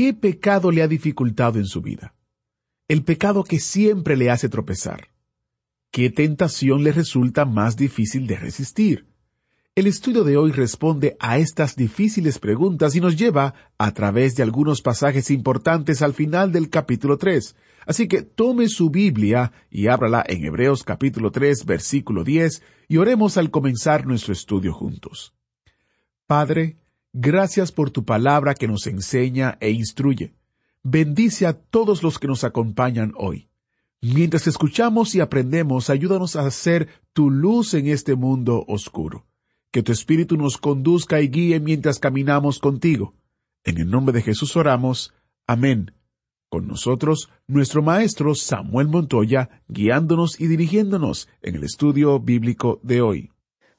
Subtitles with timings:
[0.00, 2.14] ¿Qué pecado le ha dificultado en su vida?
[2.88, 5.10] El pecado que siempre le hace tropezar.
[5.90, 9.04] ¿Qué tentación le resulta más difícil de resistir?
[9.74, 14.42] El estudio de hoy responde a estas difíciles preguntas y nos lleva a través de
[14.42, 17.54] algunos pasajes importantes al final del capítulo 3.
[17.84, 23.36] Así que tome su Biblia y ábrala en Hebreos capítulo 3 versículo 10 y oremos
[23.36, 25.34] al comenzar nuestro estudio juntos.
[26.26, 26.78] Padre,
[27.12, 30.34] gracias por tu palabra que nos enseña e instruye.
[30.82, 33.48] Bendice a todos los que nos acompañan hoy.
[34.00, 39.26] Mientras escuchamos y aprendemos, ayúdanos a hacer tu luz en este mundo oscuro.
[39.70, 43.14] Que tu Espíritu nos conduzca y guíe mientras caminamos contigo.
[43.62, 45.12] En el nombre de Jesús oramos.
[45.46, 45.92] Amén.
[46.48, 53.30] Con nosotros, nuestro Maestro Samuel Montoya, guiándonos y dirigiéndonos en el estudio bíblico de hoy.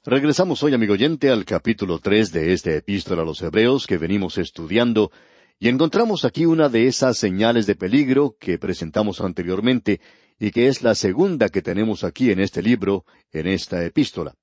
[0.03, 4.39] Regresamos hoy, amigo oyente, al capítulo tres de esta epístola a los Hebreos que venimos
[4.39, 5.11] estudiando,
[5.59, 10.02] y encontramos aquí una de esas señales de peligro que presentamos anteriormente
[10.39, 14.33] y que es la segunda que tenemos aquí en este libro, en esta epístola.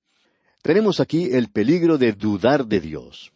[0.63, 3.33] Tenemos aquí el peligro de dudar de Dios.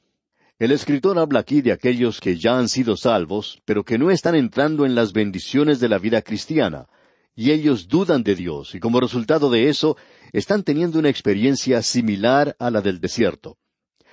[0.61, 4.37] El escritor habla aquí de aquellos que ya han sido salvos, pero que no están
[4.37, 6.87] entrando en las bendiciones de la vida cristiana,
[7.35, 9.97] y ellos dudan de Dios, y como resultado de eso,
[10.33, 13.59] están teniendo una experiencia similar a la del desierto.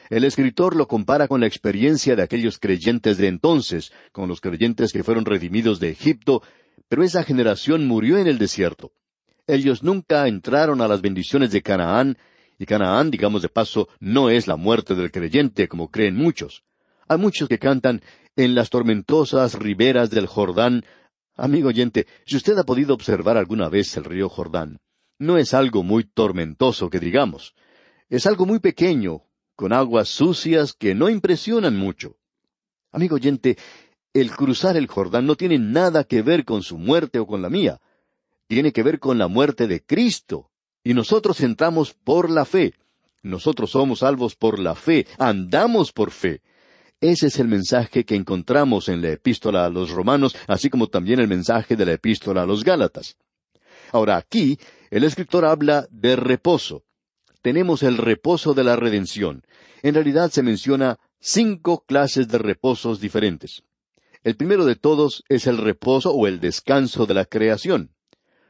[0.10, 4.92] El escritor lo compara con la experiencia de aquellos creyentes de entonces, con los creyentes
[4.92, 6.42] que fueron redimidos de Egipto,
[6.88, 8.92] pero esa generación murió en el desierto.
[9.46, 12.18] Ellos nunca entraron a las bendiciones de Canaán,
[12.58, 16.64] y Canaán, digamos de paso, no es la muerte del creyente, como creen muchos.
[17.08, 18.02] Hay muchos que cantan
[18.36, 20.86] en las tormentosas riberas del Jordán.
[21.40, 24.80] Amigo oyente, si usted ha podido observar alguna vez el río Jordán,
[25.18, 27.56] no es algo muy tormentoso que digamos.
[28.10, 29.22] Es algo muy pequeño,
[29.56, 32.18] con aguas sucias que no impresionan mucho.
[32.92, 33.58] Amigo oyente,
[34.14, 37.50] el cruzar el Jordán no tiene nada que ver con su muerte o con la
[37.50, 37.80] mía.
[38.48, 40.50] Tiene que ver con la muerte de Cristo.
[40.84, 42.74] Y nosotros entramos por la fe.
[43.24, 46.42] Nosotros somos salvos por la fe, andamos por fe.
[47.02, 51.20] Ese es el mensaje que encontramos en la epístola a los romanos, así como también
[51.20, 53.16] el mensaje de la epístola a los Gálatas.
[53.92, 54.60] Ahora aquí,
[54.92, 56.84] el escritor habla de reposo.
[57.42, 59.44] Tenemos el reposo de la redención
[59.82, 63.64] en realidad se menciona cinco clases de reposos diferentes.
[64.24, 67.92] El primero de todos es el reposo o el descanso de la creación.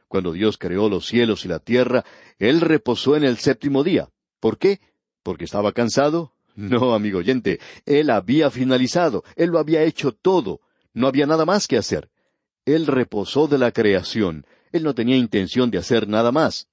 [0.08, 2.04] Cuando Dios creó los cielos y la tierra,
[2.38, 4.08] Él reposó en el séptimo día.
[4.40, 4.80] ¿Por qué?
[5.22, 6.32] ¿Porque estaba cansado?
[6.56, 10.60] No, amigo oyente, Él había finalizado, Él lo había hecho todo,
[10.92, 12.10] no había nada más que hacer.
[12.64, 16.68] Él reposó de la creación, Él no tenía intención de hacer nada más.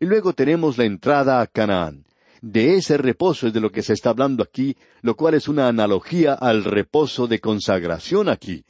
[0.00, 2.06] Y luego tenemos la entrada a Canaán.
[2.40, 5.68] De ese reposo es de lo que se está hablando aquí, lo cual es una
[5.68, 8.64] analogía al reposo de consagración aquí.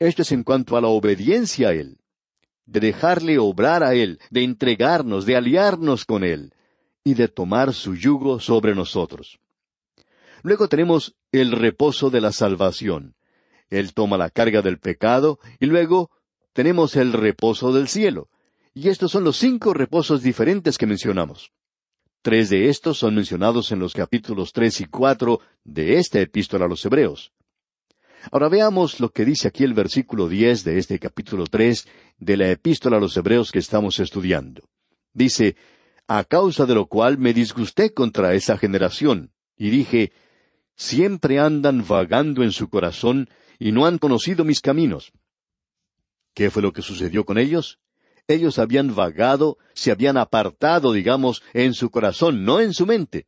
[0.00, 1.98] Esto es en cuanto a la obediencia a Él,
[2.66, 6.52] de dejarle obrar a Él, de entregarnos, de aliarnos con Él,
[7.08, 9.38] y de tomar su yugo sobre nosotros.
[10.42, 13.14] Luego tenemos el reposo de la salvación.
[13.70, 16.10] Él toma la carga del pecado, y luego
[16.52, 18.28] tenemos el reposo del cielo.
[18.74, 21.50] Y estos son los cinco reposos diferentes que mencionamos.
[22.20, 26.68] Tres de estos son mencionados en los capítulos tres y cuatro de esta epístola a
[26.68, 27.32] los Hebreos.
[28.30, 31.88] Ahora veamos lo que dice aquí el versículo diez de este capítulo tres
[32.18, 34.68] de la epístola a los Hebreos que estamos estudiando.
[35.14, 35.56] Dice,
[36.08, 40.12] a causa de lo cual me disgusté contra esa generación, y dije,
[40.74, 43.28] siempre andan vagando en su corazón
[43.58, 45.12] y no han conocido mis caminos.
[46.34, 47.78] ¿Qué fue lo que sucedió con ellos?
[48.26, 53.26] Ellos habían vagado, se habían apartado, digamos, en su corazón, no en su mente.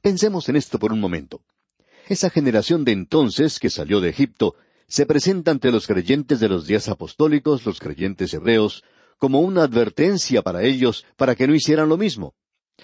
[0.00, 1.42] Pensemos en esto por un momento.
[2.08, 4.56] Esa generación de entonces que salió de Egipto
[4.88, 8.82] se presenta ante los creyentes de los días apostólicos, los creyentes hebreos,
[9.18, 12.34] como una advertencia para ellos para que no hicieran lo mismo.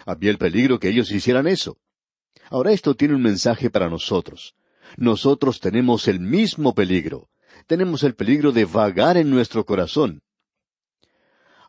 [0.04, 1.78] Había el peligro que ellos hicieran eso.
[2.50, 4.54] Ahora esto tiene un mensaje para nosotros.
[4.96, 7.28] Nosotros tenemos el mismo peligro.
[7.66, 10.22] Tenemos el peligro de vagar en nuestro corazón.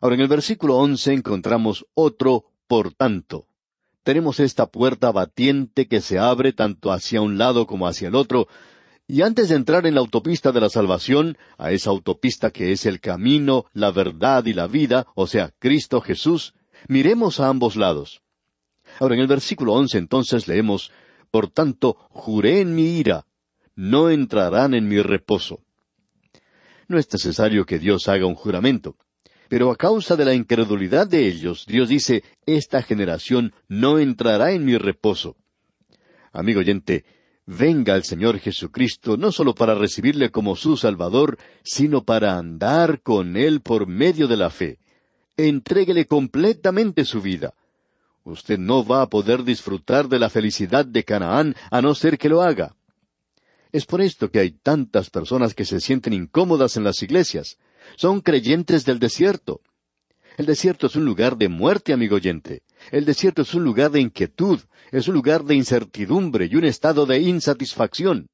[0.00, 3.46] Ahora en el versículo once encontramos otro por tanto.
[4.02, 8.46] tenemos esta puerta batiente que se abre tanto hacia un lado como hacia el otro,
[9.08, 12.86] y antes de entrar en la autopista de la salvación, a esa autopista que es
[12.86, 16.54] el camino, la verdad y la vida, o sea, Cristo Jesús,
[16.88, 18.22] miremos a ambos lados.
[18.98, 20.90] Ahora, en el versículo once entonces leemos,
[21.30, 23.26] Por tanto, juré en mi ira,
[23.74, 25.60] no entrarán en mi reposo.
[26.88, 28.96] No es necesario que Dios haga un juramento,
[29.48, 34.64] pero a causa de la incredulidad de ellos, Dios dice, Esta generación no entrará en
[34.64, 35.36] mi reposo.
[36.32, 37.04] Amigo oyente,
[37.46, 43.36] venga el Señor Jesucristo no solo para recibirle como su Salvador, sino para andar con
[43.36, 44.78] Él por medio de la fe.
[45.36, 47.54] Entréguele completamente su vida.
[48.24, 52.28] Usted no va a poder disfrutar de la felicidad de Canaán a no ser que
[52.28, 52.74] lo haga.
[53.70, 57.58] Es por esto que hay tantas personas que se sienten incómodas en las iglesias.
[57.96, 59.60] Son creyentes del desierto.
[60.36, 62.62] El desierto es un lugar de muerte, amigo oyente.
[62.90, 64.60] El desierto es un lugar de inquietud,
[64.92, 68.28] es un lugar de incertidumbre y un estado de insatisfacción.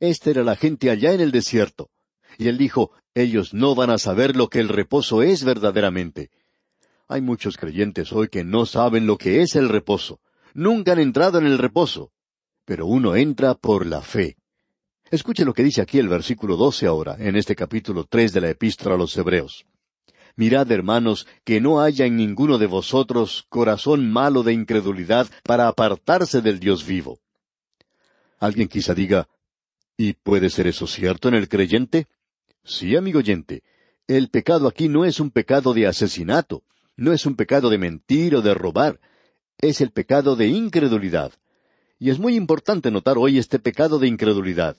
[0.00, 1.90] Esta era la gente allá en el desierto.
[2.38, 6.30] Y él dijo, ellos no van a saber lo que el reposo es verdaderamente.
[7.08, 10.20] Hay muchos creyentes hoy que no saben lo que es el reposo.
[10.54, 12.12] Nunca han entrado en el reposo.
[12.64, 14.36] Pero uno entra por la fe.
[15.10, 18.50] Escuche lo que dice aquí el versículo doce ahora, en este capítulo tres de la
[18.50, 19.64] epístola a los Hebreos.
[20.38, 26.40] Mirad, hermanos, que no haya en ninguno de vosotros corazón malo de incredulidad para apartarse
[26.40, 27.18] del Dios vivo.
[28.38, 29.28] Alguien quizá diga,
[29.96, 32.06] ¿y puede ser eso cierto en el creyente?
[32.62, 33.64] Sí, amigo oyente,
[34.06, 36.62] el pecado aquí no es un pecado de asesinato,
[36.94, 39.00] no es un pecado de mentir o de robar,
[39.58, 41.32] es el pecado de incredulidad.
[41.98, 44.76] Y es muy importante notar hoy este pecado de incredulidad.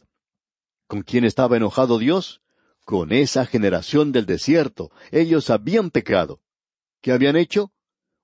[0.88, 2.40] ¿Con quién estaba enojado Dios?
[2.90, 4.90] Con esa generación del desierto.
[5.12, 6.42] Ellos habían pecado.
[7.02, 7.72] ¿Qué habían hecho?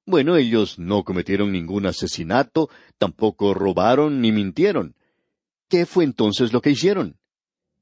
[0.08, 4.96] Bueno, ellos no cometieron ningún asesinato, tampoco robaron ni mintieron.
[5.70, 7.20] ¿Qué fue entonces lo que hicieron?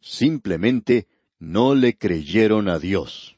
[0.02, 1.08] Simplemente
[1.40, 3.38] no le creyeron a Dios.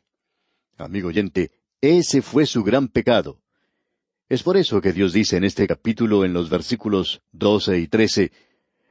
[0.75, 1.51] Amigo oyente,
[1.81, 3.44] ese fue su gran pecado.
[4.27, 8.31] Es por eso que Dios dice en este capítulo, en los versículos doce y trece,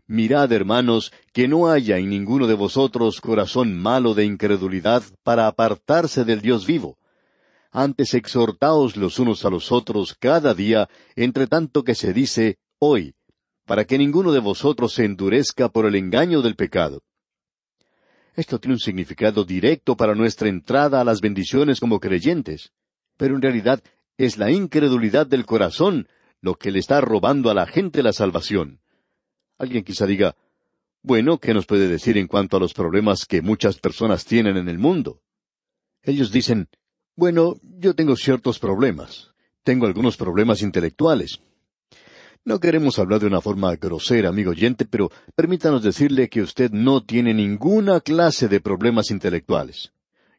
[0.06, 6.24] Mirad, hermanos, que no haya en ninguno de vosotros corazón malo de incredulidad para apartarse
[6.24, 6.98] del Dios vivo.
[7.70, 13.14] Antes exhortaos los unos a los otros cada día, entre tanto que se dice hoy,
[13.64, 17.02] para que ninguno de vosotros se endurezca por el engaño del pecado.
[18.36, 22.72] Esto tiene un significado directo para nuestra entrada a las bendiciones como creyentes,
[23.16, 23.82] pero en realidad
[24.18, 26.08] es la incredulidad del corazón
[26.42, 28.80] lo que le está robando a la gente la salvación.
[29.64, 30.36] Alguien quizá diga,
[31.02, 34.68] bueno, ¿qué nos puede decir en cuanto a los problemas que muchas personas tienen en
[34.68, 35.22] el mundo?
[36.02, 36.68] Ellos dicen,
[37.16, 39.32] bueno, yo tengo ciertos problemas.
[39.62, 41.40] Tengo algunos problemas intelectuales.
[42.44, 47.02] No queremos hablar de una forma grosera, amigo oyente, pero permítanos decirle que usted no
[47.02, 49.92] tiene ninguna clase de problemas intelectuales.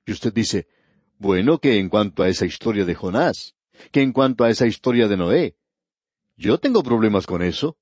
[0.05, 0.67] Y usted dice,
[1.17, 3.55] bueno, que en cuanto a esa historia de Jonás,
[3.91, 5.55] que en cuanto a esa historia de Noé,
[6.37, 7.75] yo tengo problemas con eso.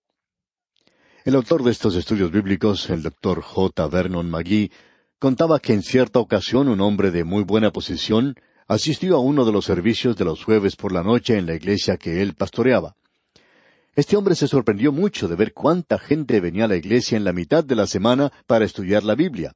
[1.25, 3.87] El autor de estos estudios bíblicos, el doctor J.
[3.87, 4.71] Vernon McGee,
[5.19, 8.35] contaba que en cierta ocasión un hombre de muy buena posición
[8.67, 11.95] asistió a uno de los servicios de los jueves por la noche en la iglesia
[11.95, 12.97] que él pastoreaba.
[13.95, 17.31] Este hombre se sorprendió mucho de ver cuánta gente venía a la iglesia en la
[17.31, 19.53] mitad de la semana para estudiar la Biblia.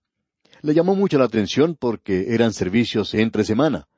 [0.61, 3.89] Le llamó mucho la atención porque eran servicios entre semana.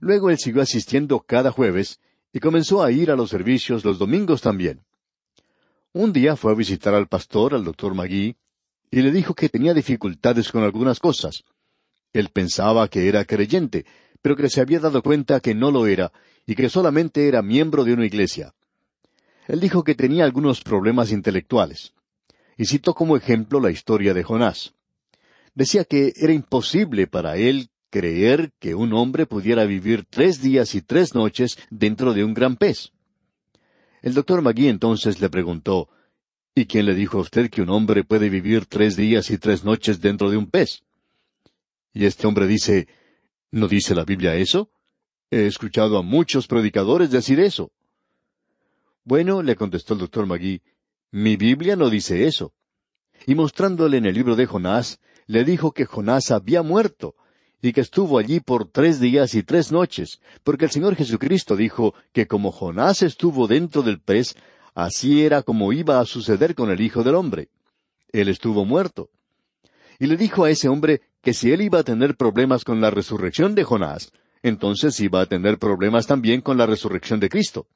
[0.00, 2.00] Luego él siguió asistiendo cada jueves
[2.32, 4.85] y comenzó a ir a los servicios los domingos también.
[5.98, 8.36] Un día fue a visitar al pastor, al doctor Magui,
[8.90, 11.42] y le dijo que tenía dificultades con algunas cosas.
[12.12, 13.86] Él pensaba que era creyente,
[14.20, 16.12] pero que se había dado cuenta que no lo era,
[16.44, 18.52] y que solamente era miembro de una iglesia.
[19.48, 21.94] Él dijo que tenía algunos problemas intelectuales,
[22.58, 24.74] y citó como ejemplo la historia de Jonás.
[25.54, 30.82] Decía que era imposible para él creer que un hombre pudiera vivir tres días y
[30.82, 32.92] tres noches dentro de un gran pez.
[34.06, 35.88] El doctor Magui entonces le preguntó,
[36.54, 39.64] ¿Y quién le dijo a usted que un hombre puede vivir tres días y tres
[39.64, 40.84] noches dentro de un pez?
[41.92, 42.86] Y este hombre dice,
[43.50, 44.70] ¿no dice la Biblia eso?
[45.28, 47.72] He escuchado a muchos predicadores decir eso.
[49.02, 50.62] Bueno, le contestó el doctor Magui,
[51.10, 52.54] mi Biblia no dice eso.
[53.26, 57.16] Y mostrándole en el libro de Jonás, le dijo que Jonás había muerto,
[57.66, 61.94] y que estuvo allí por tres días y tres noches, porque el Señor Jesucristo dijo
[62.12, 64.36] que como Jonás estuvo dentro del pez,
[64.74, 67.48] así era como iba a suceder con el Hijo del Hombre.
[68.12, 69.10] Él estuvo muerto.
[69.98, 72.90] Y le dijo a ese hombre que si él iba a tener problemas con la
[72.90, 77.66] resurrección de Jonás, entonces iba a tener problemas también con la resurrección de Cristo.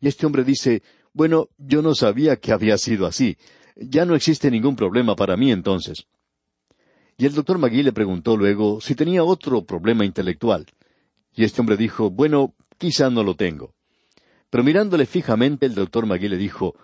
[0.00, 0.82] Y este hombre dice,
[1.12, 3.36] bueno, yo no sabía que había sido así.
[3.76, 6.06] Ya no existe ningún problema para mí entonces.
[7.16, 10.66] Y el doctor Magui le preguntó luego si tenía otro problema intelectual.
[11.34, 13.74] Y este hombre dijo, bueno, quizá no lo tengo.
[14.50, 16.74] Pero mirándole fijamente, el doctor Magui le dijo,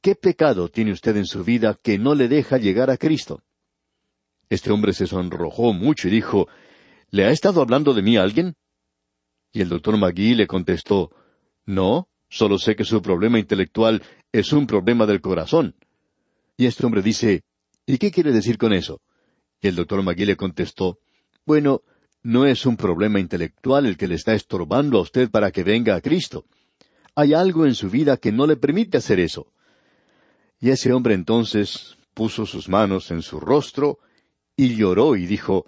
[0.00, 3.42] ¿qué pecado tiene usted en su vida que no le deja llegar a Cristo?
[4.48, 6.48] Este hombre se sonrojó mucho y dijo,
[7.10, 8.54] ¿Le ha estado hablando de mí alguien?
[9.52, 11.10] Y el doctor Magui le contestó,
[11.64, 14.02] No, solo sé que su problema intelectual
[14.32, 15.74] es un problema del corazón.
[16.56, 17.42] Y este hombre dice,
[17.86, 19.00] ¿Y qué quiere decir con eso?
[19.60, 20.98] Y el doctor Magui le contestó,
[21.44, 21.82] Bueno,
[22.22, 25.94] no es un problema intelectual el que le está estorbando a usted para que venga
[25.94, 26.44] a Cristo.
[27.14, 29.52] Hay algo en su vida que no le permite hacer eso.
[30.60, 33.98] Y ese hombre entonces puso sus manos en su rostro
[34.56, 35.66] y lloró y dijo,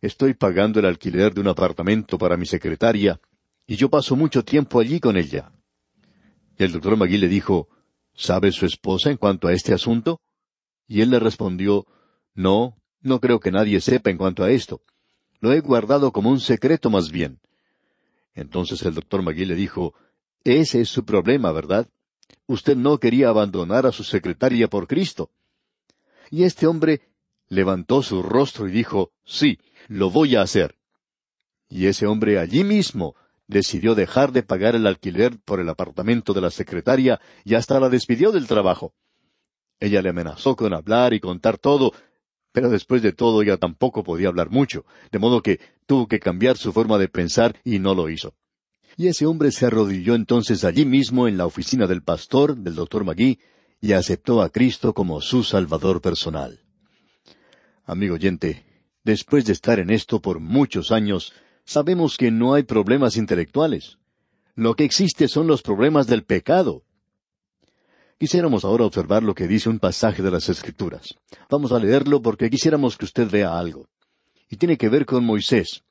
[0.00, 3.20] Estoy pagando el alquiler de un apartamento para mi secretaria,
[3.66, 5.52] y yo paso mucho tiempo allí con ella.
[6.56, 7.68] Y el doctor Magui le dijo,
[8.14, 10.20] ¿Sabe su esposa en cuanto a este asunto?
[10.86, 11.86] Y él le respondió,
[12.34, 14.82] No, no creo que nadie sepa en cuanto a esto.
[15.40, 17.40] Lo he guardado como un secreto más bien.
[18.34, 19.94] Entonces el doctor Magui le dijo,
[20.44, 21.88] Ese es su problema, ¿verdad?
[22.46, 25.30] Usted no quería abandonar a su secretaria por Cristo.
[26.30, 27.02] Y este hombre
[27.48, 30.76] levantó su rostro y dijo, Sí, lo voy a hacer.
[31.68, 33.14] Y ese hombre allí mismo
[33.46, 37.88] decidió dejar de pagar el alquiler por el apartamento de la secretaria y hasta la
[37.88, 38.94] despidió del trabajo.
[39.80, 41.92] Ella le amenazó con hablar y contar todo,
[42.58, 46.56] pero después de todo ella tampoco podía hablar mucho, de modo que tuvo que cambiar
[46.56, 48.34] su forma de pensar y no lo hizo.
[48.96, 53.04] Y ese hombre se arrodilló entonces allí mismo en la oficina del pastor, del doctor
[53.04, 53.38] Magui,
[53.80, 56.58] y aceptó a Cristo como su Salvador personal.
[57.84, 58.64] Amigo oyente,
[59.04, 61.34] Después de estar en esto por muchos años,
[61.64, 63.98] sabemos que no hay problemas intelectuales.
[64.56, 66.82] Lo que existe son los problemas del pecado.
[68.18, 71.14] Quisiéramos ahora observar lo que dice un pasaje de las Escrituras.
[71.48, 73.88] Vamos a leerlo porque quisiéramos que usted vea algo.
[74.50, 75.84] Y tiene que ver con Moisés.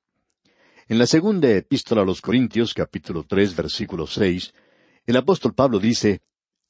[0.89, 4.53] En la segunda epístola a los Corintios, capítulo tres, versículo seis,
[5.05, 6.19] el apóstol Pablo dice,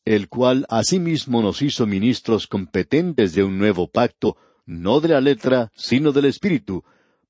[0.05, 4.37] el cual asimismo nos hizo ministros competentes de un nuevo pacto,
[4.67, 6.83] no de la letra, sino del Espíritu,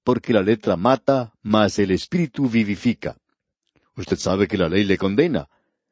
[0.04, 3.16] porque la letra mata, mas el Espíritu vivifica.
[3.96, 5.48] Usted sabe que la ley le condena,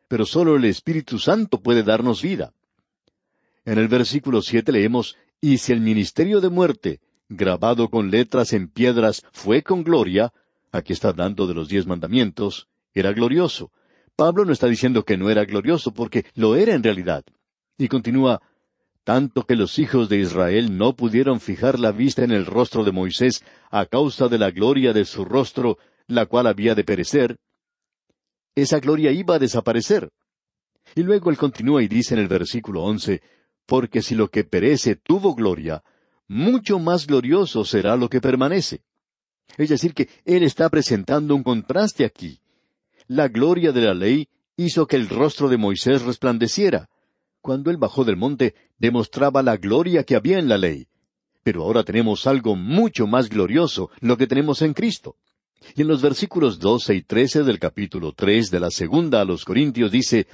[0.07, 2.53] pero sólo el Espíritu Santo puede darnos vida.
[3.65, 8.67] En el versículo siete leemos, Y si el ministerio de muerte, grabado con letras en
[8.67, 10.31] piedras, fue con gloria,
[10.71, 13.71] aquí está hablando de los diez mandamientos, era glorioso.
[14.15, 17.25] Pablo no está diciendo que no era glorioso, porque lo era en realidad.
[17.77, 18.41] Y continúa,
[19.03, 22.91] tanto que los hijos de Israel no pudieron fijar la vista en el rostro de
[22.91, 27.37] Moisés a causa de la gloria de su rostro, la cual había de perecer,
[28.55, 30.11] esa gloria iba a desaparecer.
[30.95, 33.21] Y luego él continúa y dice en el versículo once,
[33.65, 35.83] porque si lo que perece tuvo gloria,
[36.27, 38.81] mucho más glorioso será lo que permanece.
[39.57, 42.39] Es decir, que él está presentando un contraste aquí.
[43.07, 46.89] La gloria de la ley hizo que el rostro de Moisés resplandeciera,
[47.41, 50.87] cuando él bajó del monte, demostraba la gloria que había en la ley.
[51.43, 55.15] Pero ahora tenemos algo mucho más glorioso, lo que tenemos en Cristo.
[55.75, 59.45] Y en los versículos doce y trece del capítulo tres de la segunda a los
[59.45, 60.27] Corintios dice,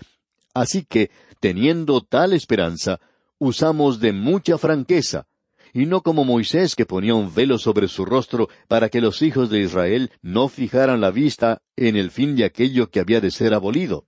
[0.53, 2.99] Así que, teniendo tal esperanza,
[3.37, 5.27] usamos de mucha franqueza,
[5.73, 9.49] y no como Moisés que ponía un velo sobre su rostro para que los hijos
[9.49, 13.53] de Israel no fijaran la vista en el fin de aquello que había de ser
[13.53, 14.05] abolido.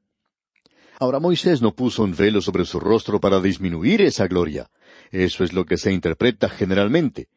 [0.99, 4.69] Ahora Moisés no puso un velo sobre su rostro para disminuir esa gloria.
[5.11, 7.27] Eso es lo que se interpreta generalmente.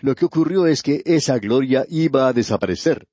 [0.00, 3.06] Lo que ocurrió es que esa gloria iba a desaparecer.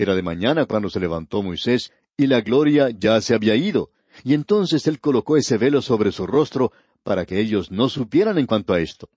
[0.00, 3.90] Era de mañana cuando se levantó Moisés y la gloria ya se había ido,
[4.24, 8.46] y entonces él colocó ese velo sobre su rostro para que ellos no supieran en
[8.46, 9.10] cuanto a esto.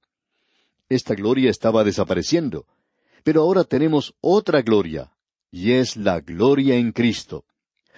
[0.89, 2.65] Esta gloria estaba desapareciendo,
[3.23, 5.13] pero ahora tenemos otra gloria,
[5.51, 7.45] y es la gloria en Cristo.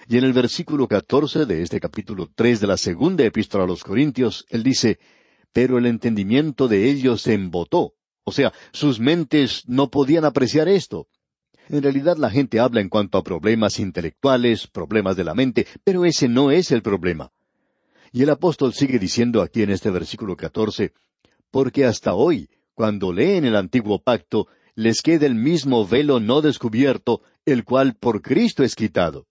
[0.06, 3.82] Y en el versículo catorce de este capítulo tres de la segunda epístola a los
[3.82, 5.00] Corintios, él dice,
[5.52, 7.94] Pero el entendimiento de ellos se embotó.
[8.22, 11.08] O sea, sus mentes no podían apreciar esto.
[11.68, 16.04] En realidad la gente habla en cuanto a problemas intelectuales, problemas de la mente, pero
[16.04, 17.32] ese no es el problema.
[18.12, 20.92] Y el apóstol sigue diciendo aquí en este versículo catorce,
[21.50, 27.22] Porque hasta hoy, cuando leen el antiguo pacto, les queda el mismo velo no descubierto,
[27.44, 29.26] el cual por Cristo es quitado.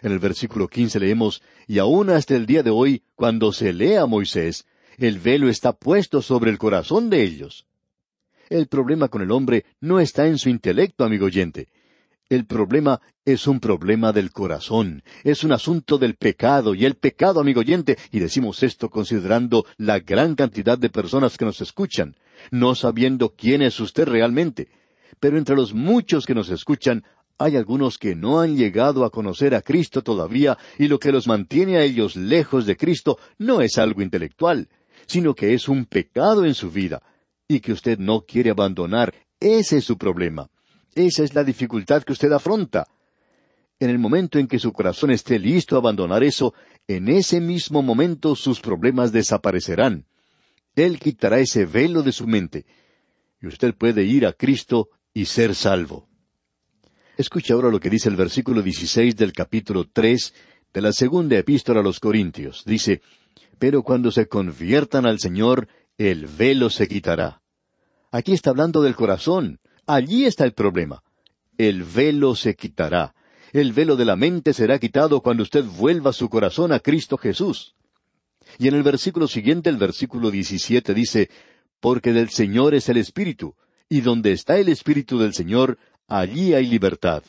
[0.00, 3.94] En el versículo quince leemos, y aún hasta el día de hoy, cuando se lee
[3.94, 7.67] a Moisés, el velo está puesto sobre el corazón de ellos.
[8.48, 11.68] El problema con el hombre no está en su intelecto, amigo oyente.
[12.30, 17.40] El problema es un problema del corazón, es un asunto del pecado y el pecado,
[17.40, 22.16] amigo oyente, y decimos esto considerando la gran cantidad de personas que nos escuchan,
[22.50, 24.68] no sabiendo quién es usted realmente.
[25.20, 27.04] Pero entre los muchos que nos escuchan
[27.38, 31.26] hay algunos que no han llegado a conocer a Cristo todavía y lo que los
[31.26, 34.68] mantiene a ellos lejos de Cristo no es algo intelectual,
[35.06, 37.02] sino que es un pecado en su vida
[37.48, 39.14] y que usted no quiere abandonar.
[39.40, 40.50] Ese es su problema.
[40.94, 42.86] Esa es la dificultad que usted afronta.
[43.80, 46.52] En el momento en que su corazón esté listo a abandonar eso,
[46.86, 50.04] en ese mismo momento sus problemas desaparecerán.
[50.74, 52.66] Él quitará ese velo de su mente.
[53.40, 56.08] Y usted puede ir a Cristo y ser salvo.
[57.16, 60.34] Escuche ahora lo que dice el versículo 16 del capítulo 3
[60.74, 62.64] de la segunda epístola a los Corintios.
[62.64, 63.00] Dice,
[63.58, 67.42] Pero cuando se conviertan al Señor, el velo se quitará.
[68.12, 69.58] Aquí está hablando del corazón.
[69.86, 71.02] Allí está el problema.
[71.58, 73.14] El velo se quitará.
[73.52, 77.74] El velo de la mente será quitado cuando usted vuelva su corazón a Cristo Jesús.
[78.58, 81.30] Y en el versículo siguiente, el versículo 17 dice,
[81.80, 83.56] Porque del Señor es el Espíritu,
[83.88, 87.24] y donde está el Espíritu del Señor, allí hay libertad.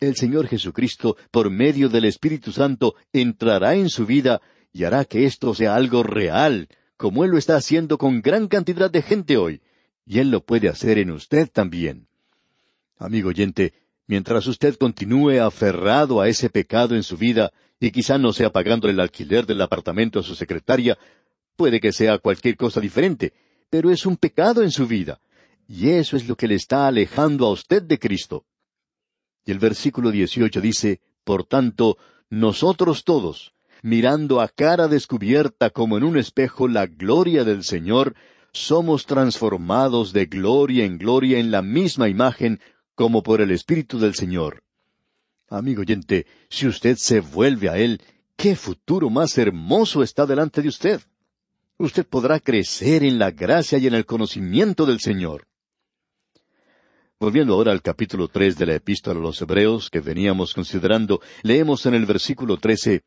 [0.00, 4.40] El Señor Jesucristo, por medio del Espíritu Santo, entrará en su vida
[4.72, 6.68] y hará que esto sea algo real,
[7.00, 9.62] como Él lo está haciendo con gran cantidad de gente hoy
[10.04, 12.08] y Él lo puede hacer en usted también.
[12.98, 13.72] Amigo oyente,
[14.06, 18.86] mientras usted continúe aferrado a ese pecado en su vida, y quizá no sea pagando
[18.86, 20.98] el alquiler del apartamento a su secretaria,
[21.56, 23.32] puede que sea cualquier cosa diferente,
[23.70, 25.22] pero es un pecado en su vida,
[25.66, 28.44] y eso es lo que le está alejando a usted de Cristo.
[29.46, 31.96] Y el versículo 18 dice, Por tanto,
[32.28, 38.14] nosotros todos, mirando a cara descubierta como en un espejo la gloria del Señor,
[38.52, 42.60] somos transformados de gloria en gloria en la misma imagen
[42.94, 44.62] como por el Espíritu del Señor.
[45.48, 48.00] Amigo oyente, si usted se vuelve a Él,
[48.36, 51.00] ¿qué futuro más hermoso está delante de usted?
[51.78, 55.46] Usted podrá crecer en la gracia y en el conocimiento del Señor.
[57.18, 61.84] Volviendo ahora al capítulo tres de la Epístola a los Hebreos que veníamos considerando, leemos
[61.86, 63.02] en el versículo trece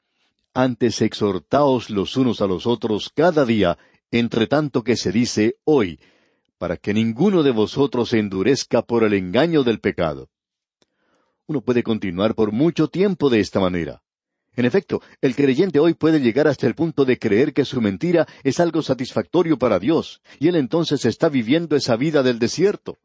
[0.56, 3.80] Antes exhortaos los unos a los otros cada día,
[4.12, 6.00] entre tanto que se dice hoy,
[6.60, 10.30] para que ninguno de vosotros se endurezca por el engaño del pecado.
[11.48, 14.04] Uno puede continuar por mucho tiempo de esta manera.
[14.56, 18.28] En efecto, el creyente hoy puede llegar hasta el punto de creer que su mentira
[18.44, 23.00] es algo satisfactorio para Dios, y él entonces está viviendo esa vida del desierto.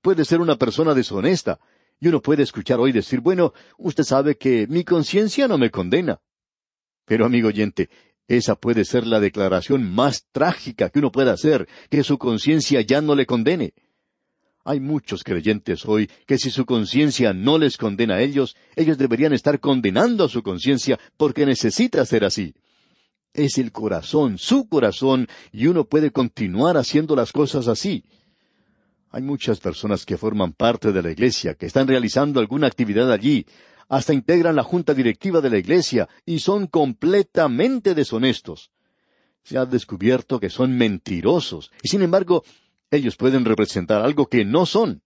[0.00, 1.58] Puede ser una persona deshonesta,
[1.98, 6.20] y uno puede escuchar hoy decir, bueno, usted sabe que mi conciencia no me condena.
[7.04, 7.88] Pero, amigo oyente,
[8.26, 13.00] esa puede ser la declaración más trágica que uno pueda hacer, que su conciencia ya
[13.00, 13.74] no le condene.
[14.64, 19.34] Hay muchos creyentes hoy que si su conciencia no les condena a ellos, ellos deberían
[19.34, 22.54] estar condenando a su conciencia porque necesita ser así.
[23.34, 28.04] Es el corazón, su corazón, y uno puede continuar haciendo las cosas así.
[29.10, 33.44] Hay muchas personas que forman parte de la iglesia, que están realizando alguna actividad allí,
[33.88, 38.70] hasta integran la junta directiva de la Iglesia y son completamente deshonestos.
[39.42, 42.44] Se ha descubierto que son mentirosos y sin embargo
[42.90, 45.02] ellos pueden representar algo que no son.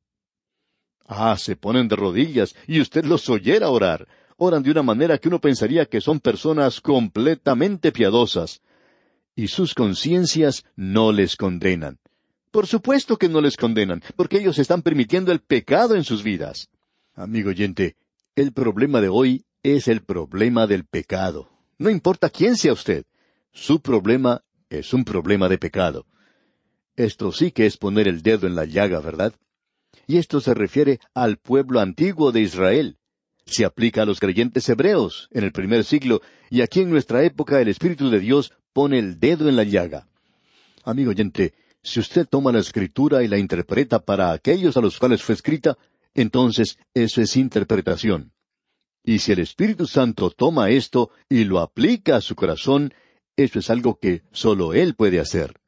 [1.07, 4.07] Ah, se ponen de rodillas y usted los oyera orar.
[4.37, 8.61] Oran de una manera que uno pensaría que son personas completamente piadosas.
[9.35, 11.99] Y sus conciencias no les condenan.
[12.51, 16.69] Por supuesto que no les condenan, porque ellos están permitiendo el pecado en sus vidas.
[17.15, 17.97] Amigo oyente,
[18.41, 21.51] el problema de hoy es el problema del pecado.
[21.79, 23.05] No importa quién sea usted,
[23.53, 26.07] su problema es un problema de pecado.
[26.97, 29.35] Esto sí que es poner el dedo en la llaga, ¿verdad?
[30.07, 32.99] Y esto se refiere al pueblo antiguo de Israel.
[33.47, 36.21] Se aplica a los creyentes hebreos en el primer siglo,
[36.51, 40.07] y aquí en nuestra época el Espíritu de Dios pone el dedo en la llaga.
[40.85, 45.23] Amigo oyente, si usted toma la escritura y la interpreta para aquellos a los cuales
[45.23, 45.79] fue escrita,
[46.21, 48.33] entonces eso es interpretación.
[49.05, 52.93] Y si el Espíritu Santo toma esto y lo aplica a su corazón,
[53.37, 55.61] eso es algo que sólo Él puede hacer.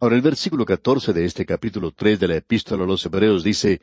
[0.00, 3.80] Ahora el versículo catorce de este capítulo tres de la Epístola a los Hebreos dice,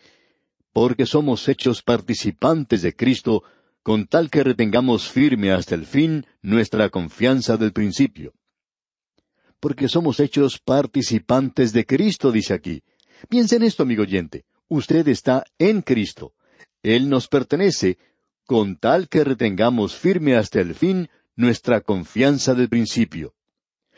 [0.74, 3.44] Porque somos hechos participantes de Cristo,
[3.82, 8.34] con tal que retengamos firme hasta el fin nuestra confianza del principio.
[9.60, 12.84] Porque somos hechos participantes de Cristo, dice aquí.
[13.30, 16.34] Piensa en esto, amigo oyente usted está en Cristo.
[16.82, 17.98] Él nos pertenece,
[18.46, 23.34] con tal que retengamos firme hasta el fin nuestra confianza del principio.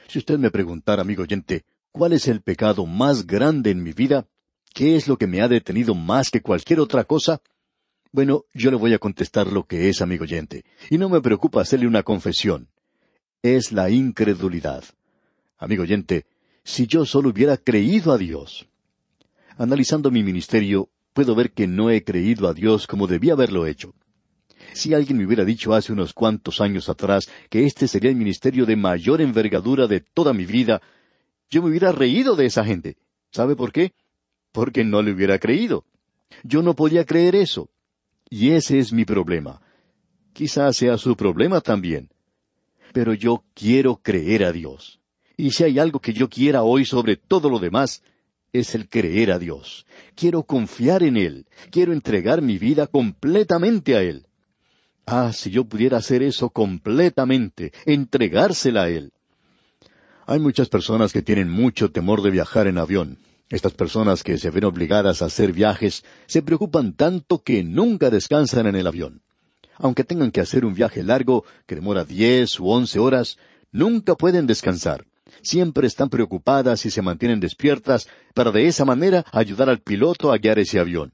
[0.08, 4.26] Si usted me preguntara, amigo oyente, ¿cuál es el pecado más grande en mi vida?
[4.74, 7.40] ¿Qué es lo que me ha detenido más que cualquier otra cosa?
[8.12, 11.62] Bueno, yo le voy a contestar lo que es, amigo oyente, y no me preocupa
[11.62, 12.68] hacerle una confesión.
[13.44, 14.84] Es la incredulidad.
[15.60, 16.26] Amigo oyente,
[16.64, 18.68] si yo solo hubiera creído a Dios.
[19.58, 23.94] Analizando mi ministerio, puedo ver que no he creído a Dios como debía haberlo hecho.
[24.74, 28.66] Si alguien me hubiera dicho hace unos cuantos años atrás que este sería el ministerio
[28.66, 30.82] de mayor envergadura de toda mi vida,
[31.50, 32.98] yo me hubiera reído de esa gente.
[33.32, 33.94] ¿Sabe por qué?
[34.52, 35.86] Porque no le hubiera creído.
[36.44, 37.70] Yo no podía creer eso.
[38.30, 39.62] Y ese es mi problema.
[40.34, 42.10] Quizás sea su problema también.
[42.92, 45.00] Pero yo quiero creer a Dios.
[45.38, 48.04] Y si hay algo que yo quiera hoy sobre todo lo demás,
[48.54, 49.86] es el creer a Dios.
[50.16, 51.48] Quiero confiar en Él.
[51.72, 54.28] Quiero entregar mi vida completamente a Él.
[55.06, 59.12] Ah, si yo pudiera hacer eso completamente, entregársela a Él.
[60.26, 63.18] Hay muchas personas que tienen mucho temor de viajar en avión.
[63.50, 68.68] Estas personas que se ven obligadas a hacer viajes se preocupan tanto que nunca descansan
[68.68, 69.22] en el avión.
[69.78, 73.38] Aunque tengan que hacer un viaje largo que demora diez u once horas,
[73.72, 75.06] nunca pueden descansar
[75.44, 80.38] siempre están preocupadas y se mantienen despiertas para de esa manera ayudar al piloto a
[80.38, 81.14] guiar ese avión.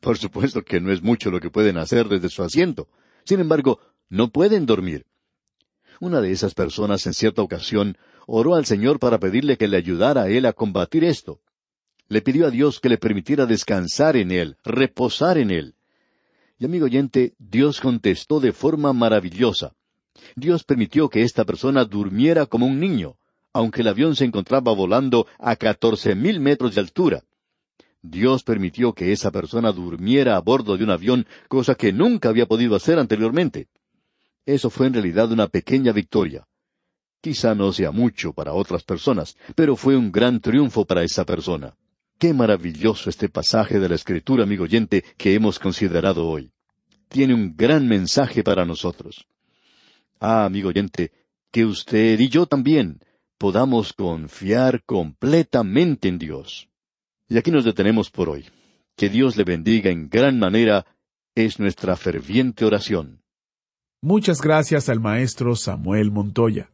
[0.00, 2.88] Por supuesto que no es mucho lo que pueden hacer desde su asiento.
[3.24, 5.04] Sin embargo, no pueden dormir.
[6.00, 10.22] Una de esas personas en cierta ocasión oró al Señor para pedirle que le ayudara
[10.22, 11.40] a él a combatir esto.
[12.08, 15.74] Le pidió a Dios que le permitiera descansar en él, reposar en él.
[16.58, 19.74] Y amigo oyente, Dios contestó de forma maravillosa.
[20.36, 23.16] Dios permitió que esta persona durmiera como un niño
[23.56, 27.22] aunque el avión se encontraba volando a catorce mil metros de altura.
[28.02, 32.44] Dios permitió que esa persona durmiera a bordo de un avión, cosa que nunca había
[32.44, 33.68] podido hacer anteriormente.
[34.44, 36.46] Eso fue en realidad una pequeña victoria.
[37.22, 41.74] Quizá no sea mucho para otras personas, pero fue un gran triunfo para esa persona.
[42.18, 46.52] Qué maravilloso este pasaje de la Escritura, amigo oyente, que hemos considerado hoy.
[47.08, 49.26] Tiene un gran mensaje para nosotros.
[50.20, 51.10] Ah, amigo oyente,
[51.50, 53.00] que usted y yo también
[53.38, 56.68] podamos confiar completamente en Dios.
[57.28, 58.46] Y aquí nos detenemos por hoy.
[58.96, 60.86] Que Dios le bendiga en gran manera
[61.34, 63.20] es nuestra ferviente oración.
[64.00, 66.70] Muchas gracias al maestro Samuel Montoya.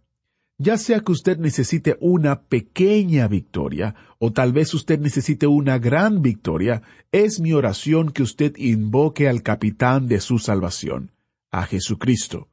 [0.59, 6.23] Ya sea que usted necesite una pequeña victoria o tal vez usted necesite una gran
[6.23, 11.11] victoria, es mi oración que usted invoque al capitán de su salvación,
[11.51, 12.52] a Jesucristo.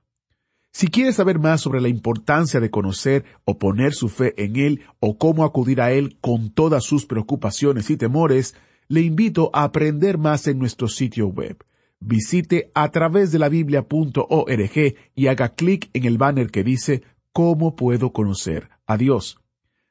[0.71, 4.81] Si quiere saber más sobre la importancia de conocer o poner su fe en Él
[4.99, 8.55] o cómo acudir a Él con todas sus preocupaciones y temores,
[8.87, 11.63] le invito a aprender más en nuestro sitio web.
[11.99, 17.03] Visite a través de la biblia.org y haga clic en el banner que dice
[17.33, 19.39] ¿Cómo puedo conocer a Dios?